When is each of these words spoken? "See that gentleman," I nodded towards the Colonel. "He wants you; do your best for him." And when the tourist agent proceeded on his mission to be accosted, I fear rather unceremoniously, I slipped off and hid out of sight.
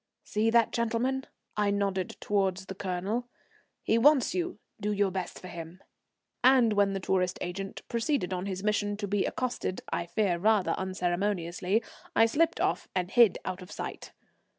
"See 0.23 0.49
that 0.49 0.71
gentleman," 0.71 1.25
I 1.55 1.69
nodded 1.69 2.17
towards 2.19 2.65
the 2.65 2.73
Colonel. 2.73 3.27
"He 3.83 3.99
wants 3.99 4.33
you; 4.33 4.57
do 4.79 4.91
your 4.91 5.11
best 5.11 5.37
for 5.39 5.47
him." 5.47 5.79
And 6.43 6.73
when 6.73 6.93
the 6.93 6.99
tourist 6.99 7.37
agent 7.39 7.83
proceeded 7.87 8.33
on 8.33 8.47
his 8.47 8.63
mission 8.63 8.97
to 8.97 9.07
be 9.07 9.25
accosted, 9.25 9.81
I 9.93 10.07
fear 10.07 10.39
rather 10.39 10.71
unceremoniously, 10.71 11.83
I 12.15 12.25
slipped 12.25 12.59
off 12.59 12.87
and 12.95 13.11
hid 13.11 13.37
out 13.45 13.61
of 13.61 13.71
sight. 13.71 14.11